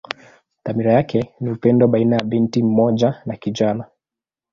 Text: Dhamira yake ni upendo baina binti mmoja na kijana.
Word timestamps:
Dhamira 0.65 0.91
yake 0.93 1.33
ni 1.39 1.51
upendo 1.51 1.87
baina 1.87 2.19
binti 2.23 2.63
mmoja 2.63 3.21
na 3.25 3.35
kijana. 3.35 3.85